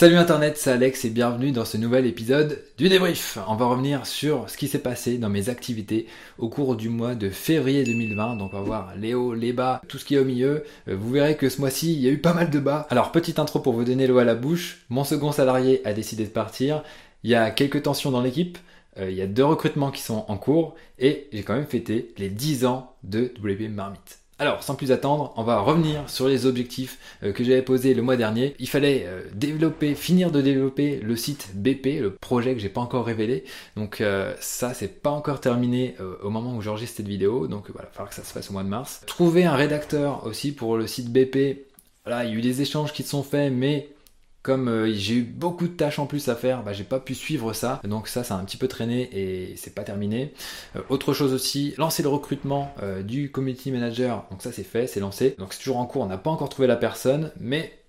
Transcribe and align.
Salut 0.00 0.16
Internet, 0.16 0.56
c'est 0.56 0.70
Alex 0.70 1.04
et 1.04 1.10
bienvenue 1.10 1.52
dans 1.52 1.66
ce 1.66 1.76
nouvel 1.76 2.06
épisode 2.06 2.64
du 2.78 2.88
débrief. 2.88 3.36
On 3.48 3.54
va 3.54 3.66
revenir 3.66 4.06
sur 4.06 4.48
ce 4.48 4.56
qui 4.56 4.66
s'est 4.66 4.78
passé 4.78 5.18
dans 5.18 5.28
mes 5.28 5.50
activités 5.50 6.06
au 6.38 6.48
cours 6.48 6.74
du 6.74 6.88
mois 6.88 7.14
de 7.14 7.28
février 7.28 7.84
2020. 7.84 8.36
Donc 8.36 8.54
on 8.54 8.60
va 8.60 8.62
voir 8.62 8.92
les 8.96 9.12
hauts, 9.12 9.34
les 9.34 9.52
bas, 9.52 9.82
tout 9.88 9.98
ce 9.98 10.06
qui 10.06 10.14
est 10.14 10.18
au 10.18 10.24
milieu. 10.24 10.64
Euh, 10.88 10.96
vous 10.96 11.10
verrez 11.10 11.36
que 11.36 11.50
ce 11.50 11.60
mois-ci, 11.60 11.92
il 11.92 12.00
y 12.00 12.08
a 12.08 12.12
eu 12.12 12.16
pas 12.16 12.32
mal 12.32 12.48
de 12.48 12.58
bas. 12.58 12.86
Alors 12.88 13.12
petite 13.12 13.38
intro 13.38 13.60
pour 13.60 13.74
vous 13.74 13.84
donner 13.84 14.06
l'eau 14.06 14.16
à 14.16 14.24
la 14.24 14.34
bouche. 14.34 14.86
Mon 14.88 15.04
second 15.04 15.32
salarié 15.32 15.82
a 15.86 15.92
décidé 15.92 16.24
de 16.24 16.30
partir. 16.30 16.82
Il 17.22 17.28
y 17.28 17.34
a 17.34 17.50
quelques 17.50 17.82
tensions 17.82 18.10
dans 18.10 18.22
l'équipe. 18.22 18.56
Euh, 18.98 19.10
il 19.10 19.16
y 19.18 19.20
a 19.20 19.26
deux 19.26 19.44
recrutements 19.44 19.90
qui 19.90 20.00
sont 20.00 20.24
en 20.28 20.38
cours 20.38 20.76
et 20.98 21.28
j'ai 21.30 21.42
quand 21.42 21.56
même 21.56 21.66
fêté 21.66 22.14
les 22.16 22.30
10 22.30 22.64
ans 22.64 22.94
de 23.04 23.34
WP 23.38 23.68
Marmite. 23.68 24.19
Alors, 24.40 24.62
sans 24.62 24.74
plus 24.74 24.90
attendre, 24.90 25.34
on 25.36 25.42
va 25.42 25.60
revenir 25.60 26.08
sur 26.08 26.26
les 26.26 26.46
objectifs 26.46 26.98
euh, 27.22 27.30
que 27.30 27.44
j'avais 27.44 27.60
posés 27.60 27.92
le 27.92 28.00
mois 28.00 28.16
dernier. 28.16 28.56
Il 28.58 28.70
fallait 28.70 29.04
euh, 29.04 29.20
développer, 29.34 29.94
finir 29.94 30.30
de 30.30 30.40
développer 30.40 30.98
le 30.98 31.14
site 31.14 31.50
BP, 31.56 32.00
le 32.00 32.14
projet 32.18 32.54
que 32.54 32.58
j'ai 32.58 32.70
pas 32.70 32.80
encore 32.80 33.04
révélé. 33.04 33.44
Donc 33.76 34.00
euh, 34.00 34.34
ça, 34.40 34.72
c'est 34.72 35.02
pas 35.02 35.10
encore 35.10 35.40
terminé 35.40 35.94
au 36.22 36.30
moment 36.30 36.56
où 36.56 36.62
j'enregistre 36.62 36.96
cette 36.96 37.08
vidéo. 37.08 37.48
Donc 37.48 37.70
voilà, 37.70 37.88
il 37.88 37.90
va 37.90 37.92
falloir 37.92 38.08
que 38.08 38.14
ça 38.14 38.24
se 38.24 38.32
fasse 38.32 38.48
au 38.48 38.54
mois 38.54 38.62
de 38.62 38.68
mars. 38.68 39.02
Trouver 39.06 39.44
un 39.44 39.54
rédacteur 39.54 40.24
aussi 40.24 40.52
pour 40.52 40.78
le 40.78 40.86
site 40.86 41.12
BP. 41.12 41.66
Voilà, 42.06 42.24
il 42.24 42.30
y 42.30 42.32
a 42.34 42.38
eu 42.38 42.40
des 42.40 42.62
échanges 42.62 42.94
qui 42.94 43.02
se 43.02 43.10
sont 43.10 43.22
faits, 43.22 43.52
mais 43.52 43.90
comme 44.42 44.68
euh, 44.68 44.92
j'ai 44.92 45.16
eu 45.16 45.22
beaucoup 45.22 45.68
de 45.68 45.72
tâches 45.72 45.98
en 45.98 46.06
plus 46.06 46.28
à 46.28 46.34
faire, 46.34 46.62
bah, 46.62 46.72
j'ai 46.72 46.84
pas 46.84 47.00
pu 47.00 47.14
suivre 47.14 47.52
ça. 47.52 47.80
Donc 47.84 48.08
ça, 48.08 48.24
ça 48.24 48.36
a 48.36 48.38
un 48.38 48.44
petit 48.44 48.56
peu 48.56 48.68
traîné 48.68 49.08
et 49.12 49.56
c'est 49.56 49.74
pas 49.74 49.82
terminé. 49.82 50.32
Euh, 50.76 50.80
autre 50.88 51.12
chose 51.12 51.34
aussi, 51.34 51.74
lancer 51.76 52.02
le 52.02 52.08
recrutement 52.08 52.74
euh, 52.82 53.02
du 53.02 53.30
community 53.30 53.70
manager. 53.70 54.26
Donc 54.30 54.42
ça, 54.42 54.52
c'est 54.52 54.64
fait, 54.64 54.86
c'est 54.86 55.00
lancé. 55.00 55.34
Donc 55.38 55.52
c'est 55.52 55.60
toujours 55.60 55.78
en 55.78 55.86
cours. 55.86 56.02
On 56.02 56.06
n'a 56.06 56.18
pas 56.18 56.30
encore 56.30 56.48
trouvé 56.48 56.68
la 56.68 56.76
personne, 56.76 57.32
mais 57.38 57.79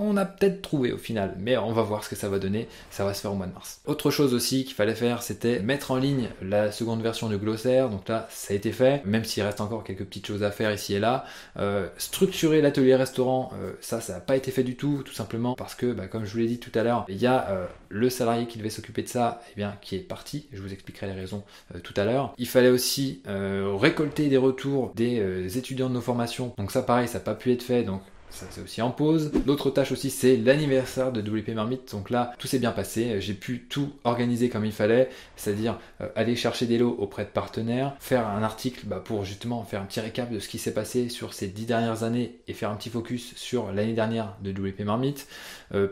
on 0.00 0.16
a 0.16 0.24
peut-être 0.24 0.62
trouvé 0.62 0.92
au 0.92 0.98
final, 0.98 1.34
mais 1.38 1.56
on 1.56 1.72
va 1.72 1.82
voir 1.82 2.04
ce 2.04 2.08
que 2.08 2.16
ça 2.16 2.28
va 2.28 2.38
donner, 2.38 2.68
ça 2.90 3.04
va 3.04 3.14
se 3.14 3.20
faire 3.20 3.32
au 3.32 3.34
mois 3.34 3.46
de 3.46 3.52
mars. 3.52 3.80
Autre 3.86 4.10
chose 4.10 4.34
aussi 4.34 4.64
qu'il 4.64 4.74
fallait 4.74 4.94
faire, 4.94 5.22
c'était 5.22 5.60
mettre 5.60 5.90
en 5.90 5.96
ligne 5.96 6.28
la 6.42 6.72
seconde 6.72 7.02
version 7.02 7.28
du 7.28 7.38
glossaire, 7.38 7.88
donc 7.88 8.08
là 8.08 8.26
ça 8.30 8.52
a 8.52 8.56
été 8.56 8.72
fait, 8.72 9.04
même 9.04 9.24
s'il 9.24 9.42
reste 9.42 9.60
encore 9.60 9.84
quelques 9.84 10.04
petites 10.04 10.26
choses 10.26 10.42
à 10.42 10.50
faire 10.50 10.72
ici 10.72 10.94
et 10.94 10.98
là. 10.98 11.24
Euh, 11.58 11.88
structurer 11.98 12.60
l'atelier 12.60 12.96
restaurant, 12.96 13.52
euh, 13.60 13.72
ça 13.80 14.00
ça 14.00 14.14
n'a 14.14 14.20
pas 14.20 14.36
été 14.36 14.50
fait 14.50 14.64
du 14.64 14.76
tout, 14.76 15.02
tout 15.04 15.12
simplement 15.12 15.54
parce 15.54 15.74
que 15.74 15.92
bah, 15.92 16.06
comme 16.06 16.24
je 16.24 16.32
vous 16.32 16.38
l'ai 16.38 16.46
dit 16.46 16.58
tout 16.58 16.76
à 16.78 16.82
l'heure, 16.82 17.04
il 17.08 17.16
y 17.16 17.26
a 17.26 17.48
euh, 17.50 17.66
le 17.88 18.10
salarié 18.10 18.46
qui 18.46 18.58
devait 18.58 18.70
s'occuper 18.70 19.02
de 19.02 19.08
ça, 19.08 19.40
et 19.48 19.52
eh 19.52 19.56
bien 19.56 19.76
qui 19.80 19.96
est 19.96 20.00
parti, 20.00 20.46
je 20.52 20.62
vous 20.62 20.72
expliquerai 20.72 21.06
les 21.06 21.12
raisons 21.12 21.44
tout 21.82 21.94
à 21.96 22.04
l'heure. 22.04 22.34
Il 22.38 22.48
fallait 22.48 22.70
aussi 22.70 23.22
récolter 23.26 24.28
des 24.28 24.36
retours 24.36 24.92
des 24.94 25.58
étudiants 25.58 25.88
de 25.88 25.94
nos 25.94 26.00
formations, 26.00 26.54
donc 26.58 26.70
ça 26.70 26.82
pareil 26.82 27.08
ça 27.08 27.18
n'a 27.18 27.24
pas 27.24 27.34
pu 27.34 27.52
être 27.52 27.62
fait, 27.62 27.82
donc 27.82 28.02
ça 28.30 28.46
c'est 28.50 28.60
aussi 28.60 28.82
en 28.82 28.90
pause. 28.90 29.32
L'autre 29.46 29.70
tâche 29.70 29.92
aussi 29.92 30.10
c'est 30.10 30.36
l'anniversaire 30.36 31.12
de 31.12 31.20
WP 31.20 31.50
Marmite, 31.50 31.90
donc 31.92 32.10
là 32.10 32.32
tout 32.38 32.46
s'est 32.46 32.58
bien 32.58 32.72
passé, 32.72 33.20
j'ai 33.20 33.34
pu 33.34 33.66
tout 33.68 33.92
organiser 34.04 34.48
comme 34.48 34.64
il 34.64 34.72
fallait, 34.72 35.08
c'est-à-dire 35.36 35.78
euh, 36.00 36.08
aller 36.14 36.36
chercher 36.36 36.66
des 36.66 36.78
lots 36.78 36.96
auprès 36.98 37.24
de 37.24 37.30
partenaires, 37.30 37.94
faire 38.00 38.26
un 38.26 38.42
article 38.42 38.86
bah, 38.86 39.02
pour 39.04 39.24
justement 39.24 39.64
faire 39.64 39.82
un 39.82 39.86
petit 39.86 40.00
récap 40.00 40.30
de 40.30 40.38
ce 40.38 40.48
qui 40.48 40.58
s'est 40.58 40.74
passé 40.74 41.08
sur 41.08 41.34
ces 41.34 41.48
dix 41.48 41.66
dernières 41.66 42.02
années 42.02 42.38
et 42.48 42.52
faire 42.52 42.70
un 42.70 42.76
petit 42.76 42.90
focus 42.90 43.34
sur 43.36 43.72
l'année 43.72 43.94
dernière 43.94 44.36
de 44.42 44.50
WP 44.50 44.80
Marmite, 44.80 45.26